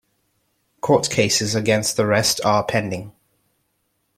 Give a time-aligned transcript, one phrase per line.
[0.79, 3.11] Court cases against the rest are pending.